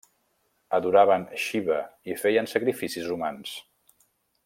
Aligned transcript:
Adoraven 0.77 1.27
Xiva 1.43 1.77
i 2.13 2.17
feien 2.25 2.51
sacrificis 2.55 3.11
humans. 3.17 3.53